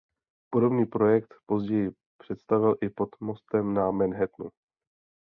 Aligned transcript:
Podobný 0.49 0.85
projekt 0.85 1.33
později 1.45 1.91
představil 2.17 2.75
i 2.81 2.89
pod 2.89 3.09
mostem 3.19 3.73
na 3.73 3.91
Manhattanu. 3.91 4.49